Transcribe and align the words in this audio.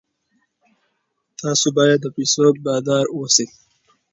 تاسو 1.39 1.67
باید 1.77 1.99
د 2.01 2.05
پیسو 2.15 2.45
بادار 2.65 3.05
اوسئ. 3.15 3.47